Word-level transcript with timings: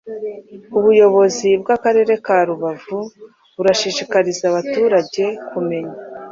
Ubuyobozi 0.77 1.49
bw’akarere 1.61 2.13
ka 2.25 2.37
Rubavu 2.49 2.99
burashishikariza 3.55 4.43
abaturage 4.51 5.23
kumenya 5.49 5.95